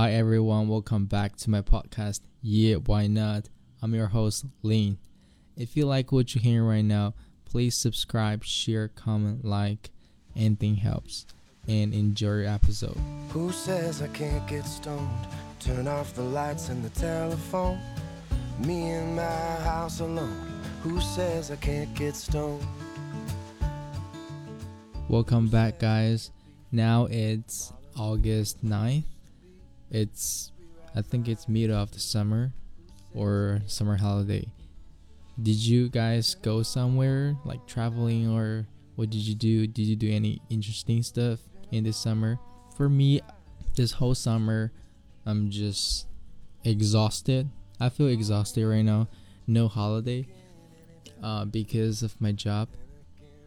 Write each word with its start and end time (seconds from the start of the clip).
Hi 0.00 0.12
everyone, 0.12 0.66
welcome 0.66 1.04
back 1.04 1.36
to 1.36 1.50
my 1.50 1.60
podcast. 1.60 2.20
Yeah, 2.40 2.76
why 2.76 3.06
not? 3.06 3.50
I'm 3.82 3.94
your 3.94 4.06
host, 4.06 4.46
Lean. 4.62 4.96
If 5.58 5.76
you 5.76 5.84
like 5.84 6.10
what 6.10 6.34
you're 6.34 6.40
hearing 6.40 6.66
right 6.66 6.82
now, 6.82 7.12
please 7.44 7.76
subscribe, 7.76 8.42
share, 8.42 8.88
comment, 8.88 9.44
like. 9.44 9.90
Anything 10.34 10.76
helps. 10.76 11.26
And 11.68 11.92
enjoy 11.92 12.36
your 12.36 12.46
episode. 12.46 12.96
Who 13.28 13.52
says 13.52 14.00
I 14.00 14.08
can't 14.08 14.48
get 14.48 14.64
stoned? 14.64 15.26
Turn 15.58 15.86
off 15.86 16.14
the 16.14 16.22
lights 16.22 16.70
and 16.70 16.82
the 16.82 16.98
telephone. 16.98 17.78
Me 18.58 18.92
in 18.92 19.16
my 19.16 19.22
house 19.22 20.00
alone. 20.00 20.62
Who 20.82 20.98
says 21.02 21.50
I 21.50 21.56
can't 21.56 21.94
get 21.94 22.16
stoned? 22.16 22.66
Welcome 25.10 25.48
back, 25.48 25.78
guys. 25.78 26.30
Now 26.72 27.06
it's 27.10 27.74
August 27.98 28.64
9th. 28.64 29.04
It's, 29.90 30.52
I 30.94 31.02
think 31.02 31.28
it's 31.28 31.48
middle 31.48 31.76
of 31.76 31.90
the 31.92 32.00
summer 32.00 32.52
or 33.14 33.60
summer 33.66 33.96
holiday. 33.96 34.46
Did 35.42 35.56
you 35.56 35.88
guys 35.88 36.34
go 36.34 36.62
somewhere 36.62 37.36
like 37.44 37.66
traveling 37.66 38.28
or 38.28 38.66
what 38.96 39.10
did 39.10 39.20
you 39.20 39.34
do? 39.34 39.66
Did 39.66 39.86
you 39.86 39.96
do 39.96 40.10
any 40.10 40.42
interesting 40.50 41.02
stuff 41.02 41.40
in 41.70 41.84
this 41.84 41.96
summer? 41.96 42.38
For 42.76 42.88
me, 42.88 43.20
this 43.74 43.92
whole 43.92 44.14
summer, 44.14 44.72
I'm 45.24 45.50
just 45.50 46.06
exhausted. 46.64 47.48
I 47.80 47.88
feel 47.88 48.08
exhausted 48.08 48.66
right 48.66 48.82
now. 48.82 49.08
No 49.46 49.68
holiday 49.68 50.26
uh, 51.22 51.46
because 51.46 52.02
of 52.02 52.20
my 52.20 52.32
job. 52.32 52.68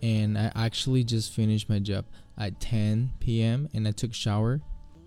And 0.01 0.37
I 0.37 0.51
actually 0.55 1.03
just 1.03 1.31
finished 1.31 1.69
my 1.69 1.79
job 1.79 2.05
at 2.37 2.59
10 2.59 3.13
p.m. 3.19 3.69
and 3.73 3.87
I 3.87 3.91
took 3.91 4.13
shower. 4.13 4.61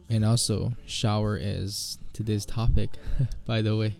And 0.08 0.24
also, 0.24 0.72
shower 0.86 1.36
is 1.36 1.98
today's 2.12 2.46
topic, 2.46 2.90
by 3.44 3.62
the 3.62 3.76
way. 3.76 3.96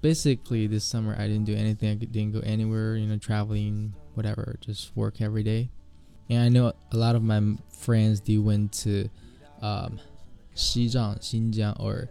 Basically, 0.00 0.66
this 0.66 0.84
summer 0.84 1.14
I 1.18 1.28
didn't 1.28 1.44
do 1.44 1.54
anything. 1.54 1.90
I 1.90 1.94
didn't 1.94 2.32
go 2.32 2.40
anywhere, 2.40 2.96
you 2.96 3.06
know, 3.06 3.16
traveling, 3.16 3.94
whatever. 4.14 4.56
Just 4.60 4.94
work 4.96 5.20
every 5.20 5.42
day. 5.42 5.70
And 6.28 6.42
I 6.42 6.48
know 6.48 6.72
a 6.92 6.96
lot 6.96 7.14
of 7.14 7.22
my 7.22 7.40
friends 7.70 8.20
they 8.20 8.38
went 8.38 8.72
to 8.84 9.08
um, 9.62 10.00
Xinjiang, 10.54 11.80
or 11.80 12.08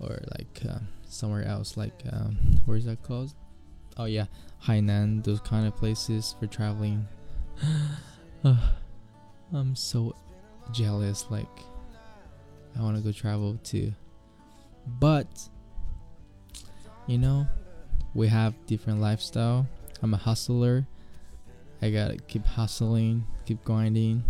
or 0.00 0.20
like 0.38 0.60
uh, 0.68 0.78
somewhere 1.08 1.44
else, 1.44 1.76
like 1.76 2.02
um, 2.12 2.36
where 2.66 2.76
is 2.76 2.84
that 2.84 3.02
called? 3.02 3.32
Oh 3.96 4.04
yeah, 4.04 4.26
Hainan, 4.64 5.24
those 5.24 5.40
kind 5.40 5.66
of 5.66 5.74
places 5.76 6.34
for 6.38 6.46
traveling. 6.46 7.06
I'm 9.52 9.74
so 9.74 10.14
jealous. 10.72 11.26
Like, 11.30 11.46
I 12.78 12.82
want 12.82 12.96
to 12.96 13.02
go 13.02 13.12
travel 13.12 13.58
too. 13.64 13.92
But, 14.86 15.48
you 17.06 17.18
know, 17.18 17.46
we 18.14 18.28
have 18.28 18.54
different 18.66 19.00
lifestyle. 19.00 19.66
I'm 20.02 20.14
a 20.14 20.16
hustler. 20.16 20.86
I 21.82 21.90
gotta 21.90 22.16
keep 22.16 22.44
hustling, 22.46 23.26
keep 23.46 23.62
grinding. 23.64 24.24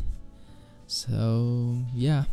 So, 0.87 1.79
yeah. 1.95 2.25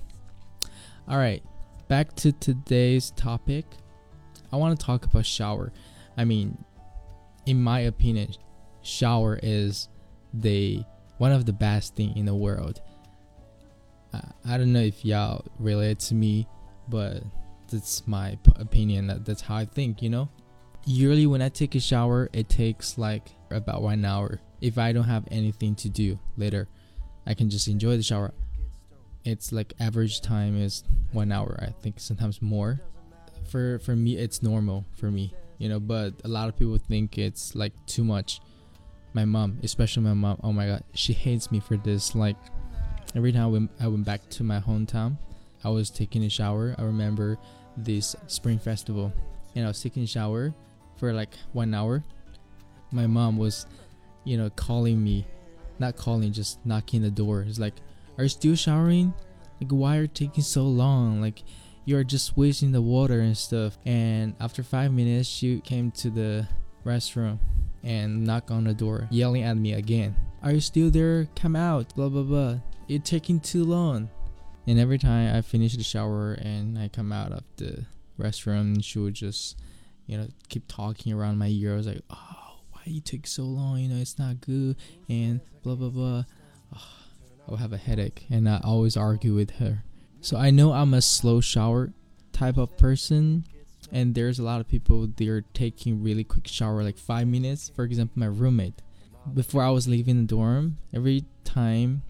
Alright, 1.10 1.44
back 1.88 2.16
to 2.18 2.32
today's 2.32 3.12
topic. 3.12 3.66
I 4.52 4.58
want 4.58 4.80
to 4.80 4.86
talk 4.86 5.06
about 5.06 5.26
shower. 5.26 5.72
I 6.18 6.26
mean, 6.26 6.58
in 7.46 7.62
my 7.62 7.82
opinion, 7.82 8.34
shower 8.82 9.40
is 9.44 9.90
the 10.34 10.84
one 11.18 11.32
of 11.32 11.46
the 11.46 11.54
best 11.54 11.96
thing 11.96 12.16
in 12.18 12.26
the 12.26 12.36
world. 12.36 12.82
I, 14.46 14.54
I 14.54 14.58
don't 14.58 14.74
know 14.74 14.82
if 14.82 15.04
y'all 15.04 15.46
relate 15.60 16.00
to 16.00 16.16
me, 16.16 16.48
but 16.88 17.24
that's 17.72 18.08
my 18.08 18.38
opinion. 18.56 19.08
That, 19.08 19.26
that's 19.26 19.42
how 19.42 19.56
I 19.56 19.66
think. 19.66 20.02
You 20.02 20.10
know, 20.10 20.30
usually 20.86 21.28
when 21.28 21.42
I 21.42 21.50
take 21.50 21.76
a 21.76 21.80
shower, 21.80 22.30
it 22.34 22.50
takes 22.50 22.98
like 22.98 23.32
about 23.52 23.82
one 23.82 24.06
hour. 24.06 24.40
If 24.62 24.78
I 24.78 24.92
don't 24.92 25.04
have 25.04 25.26
anything 25.32 25.76
to 25.76 25.90
do 25.90 26.20
later, 26.38 26.68
I 27.26 27.34
can 27.34 27.50
just 27.50 27.68
enjoy 27.68 27.98
the 27.98 28.04
shower. 28.04 28.34
It's 29.24 29.52
like 29.52 29.74
average 29.80 30.22
time 30.22 30.60
is 30.60 30.84
one 31.12 31.32
hour. 31.32 31.58
I 31.62 31.72
think 31.82 32.00
sometimes 32.00 32.42
more. 32.42 32.82
For 33.50 33.80
for 33.80 33.96
me, 33.96 34.18
it's 34.18 34.42
normal 34.42 34.86
for 34.96 35.12
me 35.12 35.34
you 35.58 35.70
know 35.70 35.80
but 35.80 36.14
a 36.24 36.28
lot 36.28 36.50
of 36.50 36.58
people 36.58 36.78
think 36.78 37.18
it's 37.18 37.56
like 37.56 37.74
too 37.86 38.04
much 38.04 38.42
my 39.14 39.26
mom 39.26 39.60
especially 39.64 40.04
my 40.04 40.14
mom 40.14 40.38
oh 40.44 40.52
my 40.52 40.68
god 40.68 40.84
she 40.94 41.14
hates 41.14 41.52
me 41.52 41.60
for 41.60 41.78
this 41.78 42.16
like 42.16 42.38
every 43.16 43.32
time 43.32 43.44
I 43.44 43.48
went, 43.48 43.72
I 43.80 43.88
went 43.88 44.06
back 44.06 44.30
to 44.32 44.44
my 44.44 44.60
hometown 44.60 45.18
i 45.64 45.70
was 45.70 45.90
taking 45.90 46.24
a 46.24 46.30
shower 46.30 46.76
i 46.78 46.84
remember 46.84 47.38
this 47.76 48.16
spring 48.28 48.60
festival 48.60 49.12
and 49.56 49.66
i 49.66 49.68
was 49.68 49.82
taking 49.82 50.04
a 50.04 50.08
shower 50.08 50.54
for 50.98 51.12
like 51.12 51.34
one 51.54 51.74
hour 51.74 52.04
my 52.92 53.08
mom 53.08 53.38
was 53.38 53.66
you 54.26 54.38
know 54.38 54.50
calling 54.52 55.04
me 55.04 55.26
not 55.80 55.96
calling 55.96 56.32
just 56.32 56.64
knocking 56.66 57.02
the 57.02 57.10
door 57.10 57.44
it's 57.48 57.58
like 57.58 57.74
are 58.18 58.24
you 58.24 58.30
still 58.30 58.56
showering 58.56 59.14
like 59.60 59.72
why 59.72 59.98
are 59.98 60.02
you 60.02 60.08
taking 60.08 60.44
so 60.44 60.64
long 60.64 61.20
like 61.20 61.42
you're 61.86 62.04
just 62.04 62.36
wasting 62.36 62.72
the 62.72 62.82
water 62.82 63.20
and 63.22 63.38
stuff. 63.38 63.78
And 63.86 64.36
after 64.40 64.64
five 64.64 64.92
minutes, 64.92 65.30
she 65.30 65.62
came 65.62 65.92
to 65.92 66.10
the 66.10 66.48
restroom 66.84 67.38
and 67.84 68.26
knocked 68.26 68.50
on 68.50 68.64
the 68.64 68.74
door, 68.74 69.08
yelling 69.12 69.44
at 69.44 69.56
me 69.56 69.74
again. 69.74 70.16
Are 70.42 70.52
you 70.52 70.60
still 70.60 70.90
there? 70.90 71.28
Come 71.36 71.56
out. 71.56 71.96
Blah 71.96 72.10
blah 72.10 72.24
blah. 72.24 72.56
You're 72.88 73.00
taking 73.00 73.40
too 73.40 73.64
long. 73.64 74.10
And 74.68 74.80
every 74.80 74.98
time 74.98 75.36
I 75.36 75.42
finish 75.42 75.76
the 75.76 75.84
shower 75.84 76.34
and 76.34 76.78
I 76.78 76.88
come 76.88 77.12
out 77.12 77.32
of 77.32 77.44
the 77.58 77.86
restroom, 78.20 78.84
she 78.84 79.00
would 79.00 79.14
just, 79.14 79.58
you 80.08 80.18
know, 80.18 80.28
keep 80.50 80.68
talking 80.68 81.14
around 81.14 81.38
my 81.38 81.48
ear. 81.48 81.74
I 81.74 81.78
was 81.78 81.88
like, 81.88 82.02
oh, 82.10 82.60
why 82.72 82.82
you 82.86 83.02
take 83.02 83.28
so 83.28 83.44
long? 83.44 83.80
You 83.80 83.90
know, 83.90 84.02
it's 84.02 84.20
not 84.20 84.42
good. 84.42 84.76
And 85.10 85.42
blah 85.64 85.76
blah 85.76 85.90
blah. 85.90 86.24
Ah, 86.74 86.78
oh, 86.78 87.52
I'll 87.52 87.58
have 87.58 87.74
a 87.74 87.78
headache, 87.78 88.26
and 88.30 88.50
I 88.50 88.60
always 88.64 88.98
argue 88.98 89.36
with 89.36 89.52
her. 89.58 89.84
So 90.22 90.38
I 90.38 90.50
know 90.50 90.74
I'm 90.74 90.96
a 90.96 91.02
slow 91.02 91.42
shower 91.42 91.94
type 92.34 92.58
of 92.58 92.76
person, 92.78 93.46
and 93.92 94.16
there's 94.16 94.40
a 94.40 94.44
lot 94.44 94.62
of 94.62 94.68
people 94.68 95.08
they're 95.16 95.44
taking 95.54 96.04
really 96.04 96.24
quick 96.24 96.48
shower, 96.48 96.84
like 96.84 96.98
five 96.98 97.28
minutes. 97.28 97.72
For 97.76 97.84
example, 97.84 98.20
my 98.20 98.28
roommate. 98.28 98.82
Before 99.34 99.64
I 99.64 99.70
was 99.70 99.88
leaving 99.88 100.18
the 100.18 100.28
dorm, 100.28 100.78
every 100.94 101.26
time 101.44 102.04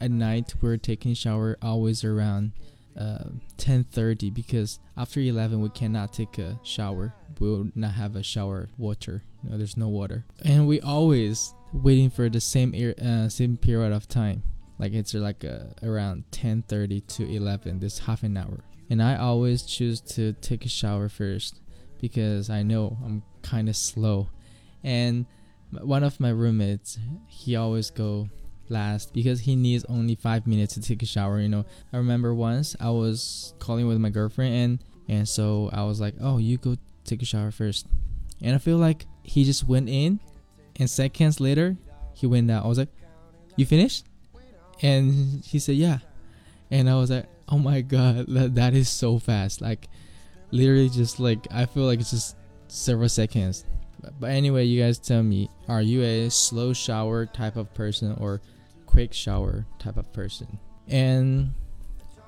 at 0.00 0.10
night 0.10 0.54
we 0.60 0.68
are 0.68 0.76
taking 0.76 1.14
shower 1.14 1.56
always 1.62 2.04
around 2.04 2.52
uh, 2.98 3.30
10:30 3.56 4.32
because 4.34 4.78
after 4.96 5.20
11 5.20 5.60
we 5.60 5.70
cannot 5.70 6.12
take 6.12 6.38
a 6.38 6.58
shower. 6.62 7.14
We 7.40 7.48
will 7.48 7.68
not 7.74 7.92
have 7.92 8.14
a 8.14 8.22
shower 8.22 8.68
water. 8.78 9.24
There's 9.42 9.76
no 9.76 9.88
water, 9.88 10.24
and 10.44 10.68
we 10.68 10.80
always 10.80 11.54
waiting 11.72 12.10
for 12.10 12.28
the 12.28 12.40
same 12.40 12.74
uh, 13.00 13.28
same 13.28 13.56
period 13.56 13.92
of 13.92 14.06
time 14.06 14.42
like 14.78 14.92
it's 14.92 15.14
like 15.14 15.44
uh, 15.44 15.72
around 15.82 16.24
10:30 16.32 17.06
to 17.06 17.24
11 17.24 17.78
this 17.78 18.00
half 18.00 18.22
an 18.22 18.36
hour 18.36 18.64
and 18.90 19.02
i 19.02 19.16
always 19.16 19.62
choose 19.62 20.00
to 20.00 20.32
take 20.34 20.64
a 20.64 20.68
shower 20.68 21.08
first 21.08 21.60
because 22.00 22.50
i 22.50 22.62
know 22.62 22.98
i'm 23.04 23.22
kind 23.42 23.68
of 23.68 23.76
slow 23.76 24.28
and 24.82 25.24
one 25.80 26.02
of 26.02 26.20
my 26.20 26.28
roommates 26.28 26.98
he 27.28 27.56
always 27.56 27.90
go 27.90 28.28
last 28.68 29.12
because 29.12 29.40
he 29.40 29.56
needs 29.56 29.84
only 29.86 30.14
five 30.14 30.46
minutes 30.46 30.74
to 30.74 30.80
take 30.80 31.02
a 31.02 31.06
shower 31.06 31.40
you 31.40 31.48
know. 31.48 31.64
I 31.92 31.96
remember 31.96 32.34
once 32.34 32.76
i 32.80 32.90
was 32.90 33.54
calling 33.58 33.86
with 33.86 33.98
my 33.98 34.10
girlfriend 34.10 34.54
and 34.54 34.84
and 35.08 35.28
so 35.28 35.70
i 35.72 35.82
was 35.84 36.00
like 36.00 36.14
oh 36.20 36.38
you 36.38 36.58
go 36.58 36.76
take 37.04 37.22
a 37.22 37.26
shower 37.26 37.50
first. 37.50 37.86
And 38.40 38.54
i 38.54 38.58
feel 38.58 38.78
like 38.78 39.06
he 39.22 39.44
just 39.44 39.66
went 39.68 39.88
in 39.88 40.20
and 40.76 40.88
seconds 40.88 41.40
later 41.40 41.76
he 42.14 42.26
went 42.26 42.50
out. 42.50 42.64
I 42.64 42.68
was 42.68 42.78
like 42.78 42.92
you 43.56 43.66
finished? 43.66 44.06
And 44.80 45.44
he 45.44 45.58
said 45.58 45.76
yeah. 45.76 45.98
And 46.70 46.88
i 46.88 46.94
was 46.94 47.10
like 47.10 47.26
oh 47.48 47.58
my 47.58 47.80
god 47.80 48.26
that, 48.28 48.54
that 48.54 48.74
is 48.74 48.88
so 48.88 49.18
fast. 49.18 49.60
Like 49.60 49.88
literally 50.52 50.90
just 50.90 51.18
like 51.18 51.46
i 51.50 51.64
feel 51.64 51.84
like 51.84 51.98
it's 51.98 52.10
just 52.10 52.36
several 52.68 53.08
seconds 53.08 53.64
but, 54.18 54.30
anyway 54.30 54.64
you 54.64 54.82
guys 54.82 54.98
tell 54.98 55.22
me 55.22 55.48
are 55.68 55.82
you 55.82 56.02
a 56.02 56.28
slow 56.30 56.72
shower 56.72 57.26
type 57.26 57.56
of 57.56 57.72
person 57.74 58.16
or 58.20 58.40
quick 58.86 59.12
shower 59.12 59.64
type 59.78 59.96
of 59.96 60.12
person 60.12 60.58
and 60.88 61.52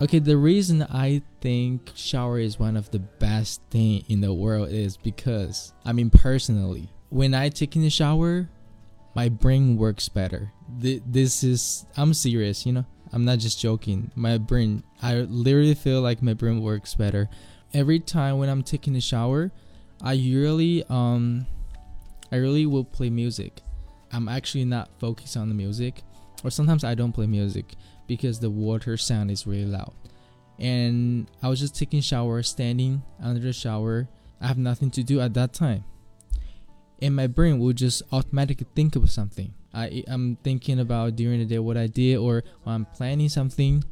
okay 0.00 0.18
the 0.18 0.36
reason 0.36 0.82
i 0.84 1.20
think 1.40 1.90
shower 1.94 2.38
is 2.38 2.58
one 2.58 2.76
of 2.76 2.90
the 2.90 2.98
best 2.98 3.60
thing 3.70 4.04
in 4.08 4.20
the 4.20 4.32
world 4.32 4.68
is 4.70 4.96
because 4.96 5.72
i 5.84 5.92
mean 5.92 6.10
personally 6.10 6.88
when 7.10 7.34
i 7.34 7.48
take 7.48 7.76
in 7.76 7.82
the 7.82 7.90
shower 7.90 8.48
my 9.14 9.28
brain 9.28 9.76
works 9.76 10.08
better. 10.08 10.52
This 10.68 11.44
is 11.44 11.86
I'm 11.96 12.14
serious, 12.14 12.66
you 12.66 12.72
know. 12.72 12.84
I'm 13.12 13.24
not 13.24 13.38
just 13.38 13.60
joking. 13.60 14.10
My 14.16 14.38
brain, 14.38 14.82
I 15.00 15.14
literally 15.20 15.74
feel 15.74 16.00
like 16.00 16.20
my 16.20 16.34
brain 16.34 16.60
works 16.62 16.94
better 16.94 17.28
every 17.72 18.00
time 18.00 18.38
when 18.38 18.48
I'm 18.48 18.64
taking 18.64 18.96
a 18.96 19.00
shower. 19.00 19.52
I 20.02 20.14
really 20.14 20.84
um 20.88 21.46
I 22.34 22.38
really 22.38 22.66
will 22.66 22.84
play 22.84 23.10
music. 23.10 23.62
I'm 24.12 24.28
actually 24.28 24.64
not 24.64 24.90
focused 24.98 25.36
on 25.36 25.48
the 25.48 25.54
music 25.54 26.02
or 26.42 26.50
sometimes 26.50 26.82
I 26.82 26.94
don't 26.94 27.12
play 27.12 27.26
music 27.26 27.66
because 28.08 28.40
the 28.40 28.50
water 28.50 28.96
sound 28.96 29.30
is 29.30 29.46
really 29.46 29.70
loud. 29.78 29.94
and 30.58 31.26
I 31.42 31.48
was 31.48 31.60
just 31.60 31.74
taking 31.76 32.00
shower, 32.00 32.42
standing 32.42 33.02
under 33.22 33.40
the 33.40 33.52
shower. 33.52 34.08
I 34.40 34.46
have 34.46 34.58
nothing 34.58 34.90
to 34.92 35.02
do 35.02 35.20
at 35.20 35.34
that 35.34 35.52
time. 35.52 35.84
And 37.02 37.14
my 37.16 37.26
brain 37.26 37.58
will 37.58 37.72
just 37.72 38.02
automatically 38.12 38.66
think 38.74 38.96
of 38.96 39.10
something. 39.10 39.52
I, 39.72 40.04
I'm 40.06 40.36
thinking 40.36 40.78
about 40.78 41.16
during 41.16 41.40
the 41.40 41.44
day 41.44 41.58
what 41.58 41.76
I 41.76 41.88
did 41.88 42.16
or 42.18 42.44
I'm 42.64 42.84
planning 42.84 43.28
something, 43.28 43.82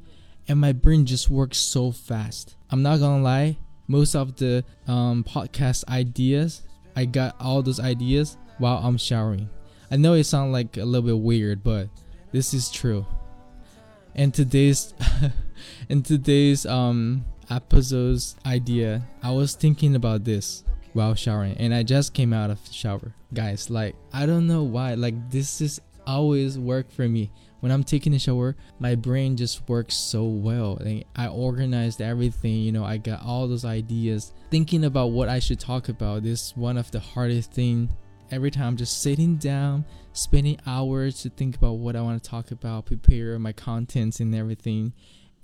and 0.49 0.61
my 0.61 0.73
brain 0.73 1.05
just 1.07 1.29
works 1.31 1.59
so 1.59 1.91
fast. 1.91 2.57
I'm 2.71 2.83
not 2.83 3.01
gonna 3.01 3.23
lie, 3.23 3.59
most 3.89 4.15
of 4.15 4.37
the 4.37 4.65
um, 4.87 5.25
podcast 5.25 5.85
ideas, 5.89 6.63
I 6.95 7.05
got 7.05 7.37
all 7.41 7.63
those 7.63 7.81
ideas 7.81 8.37
while 8.59 8.79
I'm 8.79 8.99
showering. 8.99 9.49
I 9.91 9.97
know 9.97 10.15
it 10.15 10.25
sounds 10.25 10.53
like 10.53 10.77
a 10.77 10.85
little 10.85 11.07
bit 11.07 11.19
weird, 11.19 11.63
but 11.63 11.89
this 12.33 12.55
is 12.55 12.71
true. 12.71 13.07
And 14.15 14.33
today's 14.33 14.95
in 15.89 16.03
today's 16.03 16.67
um 16.67 17.25
episode's 17.51 18.37
idea, 18.47 19.03
I 19.23 19.33
was 19.33 19.55
thinking 19.55 19.95
about 19.95 20.25
this 20.25 20.65
while 20.93 21.15
showering 21.15 21.57
and 21.59 21.75
I 21.75 21.83
just 21.83 22.15
came 22.15 22.33
out 22.33 22.51
of 22.51 22.65
the 22.67 22.73
shower. 22.73 23.15
Guys, 23.33 23.71
like 23.71 23.95
I 24.13 24.27
don't 24.27 24.47
know 24.47 24.63
why, 24.63 24.95
like 24.95 25.31
this 25.31 25.61
is 25.61 25.81
always 26.07 26.59
work 26.59 26.91
for 26.91 27.09
me. 27.09 27.31
When 27.63 27.71
I'm 27.71 27.85
taking 27.85 28.13
a 28.13 28.19
shower, 28.19 28.57
my 28.81 28.97
brain 28.97 29.37
just 29.37 29.69
works 29.69 29.95
so 29.95 30.25
well. 30.25 30.83
I 31.15 31.29
organized 31.29 32.03
everything, 32.03 32.57
you 32.57 32.73
know, 32.73 32.85
I 32.85 32.97
got 32.97 33.23
all 33.25 33.47
those 33.47 33.65
ideas. 33.65 34.33
Thinking 34.51 34.85
about 34.85 35.13
what 35.13 35.29
I 35.29 35.39
should 35.39 35.61
talk 35.61 35.89
about 35.89 36.27
is 36.27 36.53
one 36.57 36.77
of 36.77 36.91
the 36.91 36.99
hardest 36.99 37.53
thing 37.53 37.89
every 38.33 38.51
time 38.51 38.77
just 38.77 39.01
sitting 39.01 39.37
down, 39.37 39.85
spending 40.13 40.59
hours 40.67 41.23
to 41.23 41.31
think 41.31 41.55
about 41.55 41.75
what 41.75 41.95
I 41.95 42.01
want 42.01 42.21
to 42.21 42.29
talk 42.29 42.51
about, 42.51 42.87
prepare 42.87 43.39
my 43.39 43.53
contents 43.53 44.19
and 44.19 44.35
everything. 44.35 44.93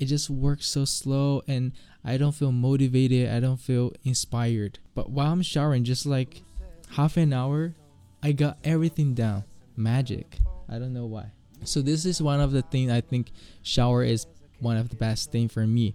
It 0.00 0.06
just 0.06 0.28
works 0.28 0.66
so 0.66 0.84
slow 0.84 1.44
and 1.46 1.70
I 2.04 2.16
don't 2.16 2.34
feel 2.34 2.50
motivated, 2.50 3.30
I 3.30 3.38
don't 3.38 3.60
feel 3.60 3.92
inspired. 4.02 4.80
But 4.92 5.12
while 5.12 5.30
I'm 5.30 5.42
showering, 5.42 5.84
just 5.84 6.04
like 6.04 6.42
half 6.90 7.16
an 7.16 7.32
hour, 7.32 7.76
I 8.24 8.32
got 8.32 8.58
everything 8.64 9.14
down. 9.14 9.44
Magic. 9.76 10.40
I 10.68 10.80
don't 10.80 10.92
know 10.92 11.06
why. 11.06 11.30
So 11.64 11.82
this 11.82 12.04
is 12.04 12.22
one 12.22 12.40
of 12.40 12.52
the 12.52 12.62
things 12.62 12.90
I 12.90 13.00
think 13.00 13.30
shower 13.62 14.02
is 14.02 14.26
one 14.60 14.76
of 14.76 14.88
the 14.88 14.96
best 14.96 15.32
thing 15.32 15.48
for 15.48 15.66
me. 15.66 15.94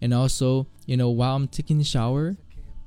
And 0.00 0.14
also, 0.14 0.66
you 0.86 0.96
know, 0.96 1.10
while 1.10 1.36
I'm 1.36 1.48
taking 1.48 1.82
shower, 1.82 2.36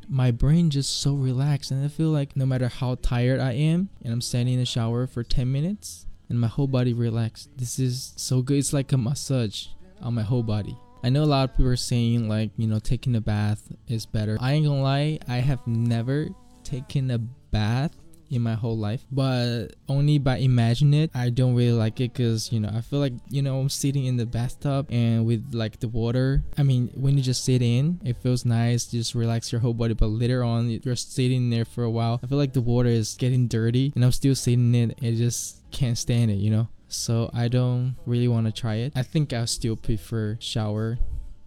my 0.07 0.31
brain 0.31 0.69
just 0.69 1.01
so 1.01 1.13
relaxed 1.13 1.71
and 1.71 1.83
I 1.83 1.87
feel 1.87 2.09
like 2.09 2.35
no 2.35 2.45
matter 2.45 2.67
how 2.67 2.95
tired 2.95 3.39
I 3.39 3.53
am 3.53 3.89
and 4.03 4.13
I'm 4.13 4.21
standing 4.21 4.55
in 4.55 4.59
the 4.59 4.65
shower 4.65 5.07
for 5.07 5.23
10 5.23 5.51
minutes 5.51 6.05
and 6.29 6.39
my 6.39 6.47
whole 6.47 6.67
body 6.67 6.93
relaxed. 6.93 7.49
This 7.57 7.79
is 7.79 8.13
so 8.17 8.41
good. 8.41 8.57
It's 8.57 8.73
like 8.73 8.91
a 8.91 8.97
massage 8.97 9.67
on 10.01 10.15
my 10.15 10.21
whole 10.21 10.43
body. 10.43 10.77
I 11.03 11.09
know 11.09 11.23
a 11.23 11.25
lot 11.25 11.49
of 11.49 11.57
people 11.57 11.71
are 11.71 11.75
saying 11.75 12.29
like, 12.29 12.51
you 12.57 12.67
know, 12.67 12.79
taking 12.79 13.15
a 13.15 13.21
bath 13.21 13.71
is 13.87 14.05
better. 14.05 14.37
I 14.39 14.53
ain't 14.53 14.65
gonna 14.65 14.81
lie, 14.81 15.19
I 15.27 15.37
have 15.37 15.65
never 15.65 16.29
taken 16.63 17.11
a 17.11 17.17
bath 17.17 17.95
in 18.31 18.41
my 18.41 18.53
whole 18.53 18.77
life 18.77 19.05
but 19.11 19.67
only 19.89 20.17
by 20.17 20.37
imagining 20.37 21.01
it 21.03 21.11
i 21.13 21.29
don't 21.29 21.53
really 21.53 21.73
like 21.73 21.99
it 21.99 22.13
because 22.13 22.51
you 22.51 22.59
know 22.59 22.71
i 22.73 22.79
feel 22.79 22.99
like 22.99 23.13
you 23.29 23.41
know 23.41 23.59
i'm 23.59 23.69
sitting 23.69 24.05
in 24.05 24.15
the 24.15 24.25
bathtub 24.25 24.87
and 24.89 25.25
with 25.25 25.53
like 25.53 25.79
the 25.79 25.87
water. 25.87 26.43
I 26.57 26.63
mean 26.63 26.89
when 26.95 27.17
you 27.17 27.23
just 27.23 27.43
sit 27.43 27.61
in 27.61 27.99
it 28.05 28.17
feels 28.17 28.45
nice 28.45 28.85
just 28.85 29.13
relax 29.13 29.51
your 29.51 29.59
whole 29.59 29.73
body 29.73 29.93
but 29.93 30.07
later 30.07 30.43
on 30.43 30.69
you're 30.69 30.95
sitting 30.95 31.49
there 31.49 31.65
for 31.65 31.83
a 31.83 31.89
while 31.89 32.19
i 32.23 32.27
feel 32.27 32.37
like 32.37 32.53
the 32.53 32.61
water 32.61 32.89
is 32.89 33.15
getting 33.15 33.47
dirty 33.47 33.91
and 33.95 34.05
i'm 34.05 34.11
still 34.11 34.35
sitting 34.35 34.73
in 34.73 34.91
it 35.01 35.15
just 35.15 35.61
can't 35.71 35.97
stand 35.97 36.31
it 36.31 36.35
you 36.35 36.49
know? 36.49 36.67
So 36.87 37.29
i 37.33 37.47
don't 37.47 37.95
really 38.05 38.27
want 38.27 38.47
to 38.47 38.51
try 38.53 38.75
it. 38.75 38.93
I 38.95 39.03
think 39.03 39.33
i 39.33 39.45
still 39.45 39.75
prefer 39.75 40.37
shower 40.39 40.97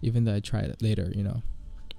even 0.02 0.24
though 0.24 0.34
i 0.34 0.40
try 0.40 0.60
it 0.60 0.82
later 0.82 1.10
you 1.14 1.22
know? 1.22 1.42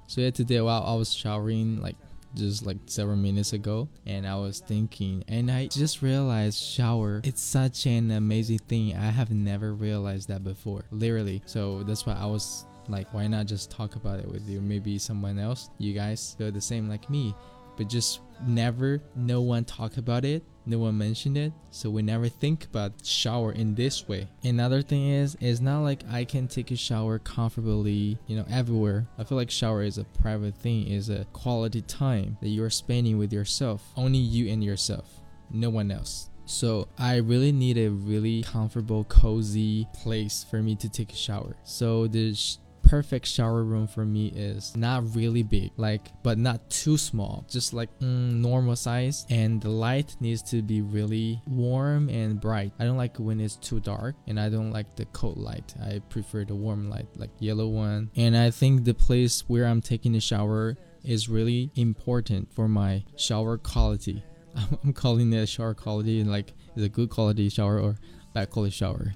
So 0.07 0.21
yeah 0.21 0.29
today 0.29 0.61
while 0.61 0.83
i 0.83 0.93
was 0.93 1.11
showering 1.11 1.81
like 1.81 1.95
just 2.35 2.65
like 2.65 2.77
several 2.85 3.17
minutes 3.17 3.53
ago 3.53 3.87
and 4.05 4.27
I 4.27 4.35
was 4.35 4.59
thinking 4.59 5.23
and 5.27 5.49
I 5.49 5.67
just 5.67 6.01
realized 6.01 6.61
shower 6.61 7.21
it's 7.23 7.41
such 7.41 7.85
an 7.85 8.11
amazing 8.11 8.59
thing. 8.59 8.95
I 8.95 9.11
have 9.11 9.31
never 9.31 9.73
realized 9.73 10.29
that 10.29 10.43
before 10.43 10.85
literally. 10.91 11.41
So 11.45 11.83
that's 11.83 12.05
why 12.05 12.13
I 12.13 12.25
was 12.25 12.65
like 12.87 13.11
why 13.13 13.27
not 13.27 13.47
just 13.47 13.71
talk 13.71 13.95
about 13.95 14.19
it 14.19 14.27
with 14.27 14.47
you? 14.47 14.61
Maybe 14.61 14.97
someone 14.99 15.39
else 15.39 15.69
you 15.77 15.93
guys 15.93 16.35
feel 16.37 16.51
the 16.51 16.61
same 16.61 16.89
like 16.89 17.09
me 17.09 17.35
but 17.77 17.87
just 17.87 18.21
never 18.45 19.01
no 19.15 19.41
one 19.41 19.63
talk 19.63 19.97
about 19.97 20.25
it 20.25 20.43
no 20.65 20.79
one 20.79 20.97
mentioned 20.97 21.37
it 21.37 21.53
so 21.69 21.89
we 21.89 22.01
never 22.01 22.27
think 22.27 22.65
about 22.65 22.91
shower 23.03 23.51
in 23.51 23.75
this 23.75 24.07
way. 24.07 24.27
Another 24.43 24.81
thing 24.81 25.09
is 25.09 25.37
it's 25.39 25.59
not 25.59 25.81
like 25.81 26.03
i 26.09 26.25
can 26.25 26.47
take 26.47 26.71
a 26.71 26.75
shower 26.75 27.19
comfortably 27.19 28.17
you 28.27 28.35
know 28.35 28.45
everywhere. 28.49 29.07
I 29.17 29.23
feel 29.23 29.37
like 29.37 29.51
shower 29.51 29.83
is 29.83 29.97
a 29.97 30.03
private 30.03 30.57
thing 30.57 30.87
is 30.87 31.09
a 31.09 31.25
quality 31.33 31.81
time 31.81 32.37
that 32.41 32.49
you're 32.49 32.69
spending 32.69 33.17
with 33.17 33.31
yourself 33.31 33.83
only 33.95 34.19
you 34.19 34.51
and 34.51 34.63
yourself 34.63 35.21
no 35.51 35.69
one 35.69 35.91
else. 35.91 36.29
So 36.45 36.87
I 36.97 37.17
really 37.17 37.51
need 37.51 37.77
a 37.77 37.89
really 37.89 38.43
comfortable, 38.43 39.03
cozy 39.05 39.87
place 39.93 40.45
for 40.49 40.61
me 40.61 40.75
to 40.75 40.89
take 40.89 41.11
a 41.11 41.15
shower. 41.15 41.55
So 41.63 42.07
the 42.07 42.35
sh- 42.35 42.57
perfect 42.95 43.27
shower 43.27 43.65
room 43.65 43.85
for 43.87 44.05
me 44.05 44.27
is 44.27 44.73
not 44.77 45.03
really 45.13 45.43
big, 45.43 45.69
like 45.75 46.13
but 46.23 46.37
not 46.37 46.69
too 46.69 46.97
small, 46.97 47.45
just 47.49 47.73
like 47.73 47.89
mm, 47.99 48.39
normal 48.49 48.73
size. 48.73 49.25
And 49.29 49.61
the 49.61 49.67
light 49.69 50.15
needs 50.21 50.41
to 50.51 50.61
be 50.61 50.79
really 50.79 51.41
warm 51.45 52.07
and 52.07 52.39
bright. 52.39 52.71
I 52.79 52.85
don't 52.85 52.95
like 52.95 53.17
when 53.17 53.41
it's 53.41 53.57
too 53.57 53.81
dark, 53.81 54.15
and 54.27 54.39
I 54.39 54.47
don't 54.47 54.71
like 54.71 54.95
the 54.95 55.03
cold 55.07 55.37
light. 55.37 55.75
I 55.83 55.99
prefer 56.07 56.45
the 56.45 56.55
warm 56.55 56.89
light, 56.89 57.07
like 57.17 57.31
yellow 57.39 57.67
one. 57.67 58.11
And 58.15 58.37
I 58.37 58.49
think 58.49 58.85
the 58.85 58.93
place 58.93 59.43
where 59.49 59.65
I'm 59.65 59.81
taking 59.81 60.15
a 60.15 60.21
shower 60.21 60.77
is 61.03 61.27
really 61.27 61.71
important 61.75 62.53
for 62.55 62.69
my 62.69 63.03
shower 63.17 63.57
quality. 63.57 64.23
I'm 64.55 64.93
calling 64.93 65.33
it 65.33 65.49
shower 65.49 65.73
quality, 65.73 66.21
and 66.21 66.31
like 66.31 66.53
is 66.77 66.83
a 66.85 66.89
good 66.89 67.09
quality 67.09 67.49
shower 67.49 67.77
or 67.77 67.97
bad 68.33 68.51
quality 68.51 68.71
shower. 68.71 69.15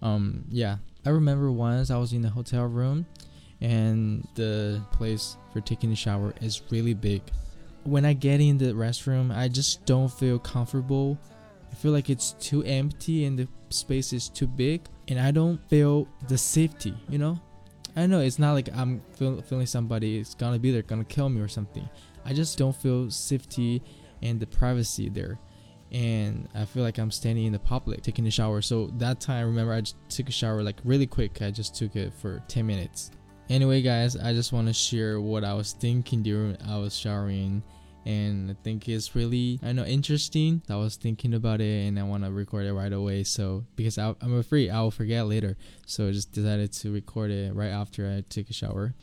Um, 0.00 0.44
yeah, 0.48 0.78
I 1.04 1.10
remember 1.10 1.50
once 1.50 1.90
I 1.90 1.96
was 1.96 2.12
in 2.12 2.20
the 2.20 2.28
hotel 2.28 2.66
room 2.66 3.06
and 3.60 4.26
the 4.34 4.82
place 4.92 5.36
for 5.52 5.60
taking 5.60 5.92
a 5.92 5.96
shower 5.96 6.34
is 6.40 6.62
really 6.70 6.94
big. 6.94 7.22
When 7.84 8.04
I 8.04 8.12
get 8.12 8.40
in 8.40 8.58
the 8.58 8.72
restroom, 8.72 9.34
I 9.34 9.48
just 9.48 9.86
don't 9.86 10.12
feel 10.12 10.38
comfortable. 10.38 11.18
I 11.70 11.74
feel 11.74 11.92
like 11.92 12.10
it's 12.10 12.32
too 12.32 12.62
empty 12.64 13.24
and 13.24 13.38
the 13.38 13.48
space 13.70 14.12
is 14.12 14.28
too 14.28 14.46
big, 14.46 14.82
and 15.08 15.18
I 15.18 15.30
don't 15.30 15.60
feel 15.70 16.08
the 16.28 16.36
safety, 16.36 16.94
you 17.08 17.18
know? 17.18 17.40
I 17.96 18.06
know 18.06 18.20
it's 18.20 18.38
not 18.38 18.52
like 18.52 18.68
I'm 18.74 19.02
feel, 19.14 19.40
feeling 19.42 19.66
somebody 19.66 20.18
is 20.18 20.34
gonna 20.34 20.58
be 20.58 20.70
there, 20.70 20.82
gonna 20.82 21.04
kill 21.04 21.28
me 21.28 21.40
or 21.40 21.48
something. 21.48 21.88
I 22.24 22.34
just 22.34 22.58
don't 22.58 22.76
feel 22.76 23.10
safety 23.10 23.82
and 24.22 24.38
the 24.38 24.46
privacy 24.46 25.08
there 25.08 25.38
and 25.92 26.48
I 26.54 26.64
feel 26.64 26.82
like 26.82 26.98
I'm 26.98 27.10
standing 27.10 27.46
in 27.46 27.52
the 27.52 27.58
public 27.58 28.02
taking 28.02 28.26
a 28.26 28.30
shower. 28.30 28.62
So 28.62 28.88
that 28.98 29.20
time, 29.20 29.46
remember 29.46 29.72
I 29.72 29.80
just 29.80 29.96
took 30.08 30.28
a 30.28 30.32
shower 30.32 30.62
like 30.62 30.76
really 30.84 31.06
quick. 31.06 31.42
I 31.42 31.50
just 31.50 31.74
took 31.74 31.96
it 31.96 32.12
for 32.14 32.42
10 32.48 32.66
minutes. 32.66 33.10
Anyway, 33.48 33.82
guys, 33.82 34.16
I 34.16 34.32
just 34.32 34.52
want 34.52 34.68
to 34.68 34.72
share 34.72 35.20
what 35.20 35.42
I 35.42 35.54
was 35.54 35.72
thinking 35.72 36.22
during 36.22 36.56
I 36.68 36.78
was 36.78 36.96
showering, 36.96 37.64
and 38.06 38.52
I 38.52 38.54
think 38.62 38.88
it's 38.88 39.16
really 39.16 39.58
I 39.60 39.72
know 39.72 39.84
interesting. 39.84 40.62
I 40.70 40.76
was 40.76 40.94
thinking 40.94 41.34
about 41.34 41.60
it, 41.60 41.88
and 41.88 41.98
I 41.98 42.04
want 42.04 42.22
to 42.22 42.30
record 42.30 42.66
it 42.66 42.72
right 42.72 42.92
away. 42.92 43.24
So 43.24 43.64
because 43.74 43.98
I, 43.98 44.14
I'm 44.20 44.38
afraid 44.38 44.70
I 44.70 44.80
will 44.82 44.92
forget 44.92 45.26
later, 45.26 45.56
so 45.84 46.06
I 46.06 46.12
just 46.12 46.30
decided 46.30 46.72
to 46.74 46.92
record 46.92 47.32
it 47.32 47.52
right 47.52 47.70
after 47.70 48.08
I 48.08 48.22
took 48.28 48.48
a 48.50 48.52
shower. 48.52 48.94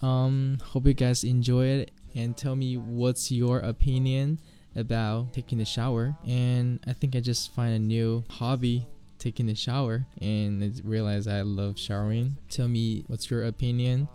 Um, 0.00 0.56
hope 0.64 0.86
you 0.86 0.94
guys 0.94 1.22
enjoy 1.22 1.66
it, 1.66 1.90
and 2.14 2.34
tell 2.34 2.56
me 2.56 2.78
what's 2.78 3.30
your 3.30 3.58
opinion 3.58 4.38
about 4.76 5.32
taking 5.32 5.60
a 5.60 5.64
shower 5.64 6.16
and 6.26 6.80
I 6.86 6.92
think 6.92 7.16
I 7.16 7.20
just 7.20 7.52
find 7.54 7.74
a 7.74 7.78
new 7.78 8.24
hobby 8.30 8.86
taking 9.18 9.48
a 9.48 9.54
shower 9.54 10.06
and 10.20 10.80
realize 10.84 11.26
I 11.26 11.42
love 11.42 11.78
showering. 11.78 12.36
Tell 12.48 12.68
me 12.68 13.04
what's 13.08 13.30
your 13.30 13.44
opinion 13.44 14.08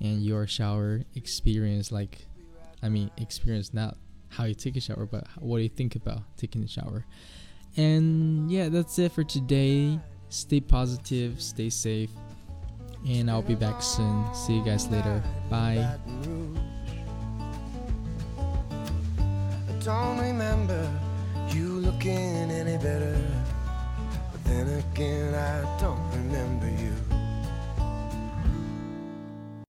and 0.00 0.22
your 0.22 0.46
shower 0.46 1.02
experience 1.14 1.92
like 1.92 2.26
I 2.82 2.88
mean 2.88 3.10
experience 3.16 3.74
not 3.74 3.96
how 4.30 4.44
you 4.44 4.54
take 4.54 4.76
a 4.76 4.80
shower 4.80 5.06
but 5.06 5.26
what 5.38 5.58
do 5.58 5.62
you 5.62 5.68
think 5.68 5.96
about 5.96 6.22
taking 6.36 6.62
a 6.62 6.68
shower. 6.68 7.04
And 7.76 8.50
yeah, 8.50 8.68
that's 8.68 8.98
it 8.98 9.12
for 9.12 9.24
today. 9.24 9.98
Stay 10.30 10.60
positive, 10.60 11.40
stay 11.40 11.70
safe, 11.70 12.10
and 13.06 13.30
I'll 13.30 13.42
be 13.42 13.54
back 13.54 13.82
soon. 13.82 14.34
See 14.34 14.56
you 14.56 14.64
guys 14.64 14.88
later. 14.88 15.22
Bye. 15.48 15.96
Don't 19.88 20.18
remember 20.18 20.86
you 21.48 21.80
looking 21.80 22.50
any 22.50 22.76
better. 22.76 23.16
But 24.30 24.44
then 24.44 24.66
again, 24.80 25.34
I 25.34 25.80
don't 25.80 26.10
remember 26.10 26.68
you. 26.68 27.07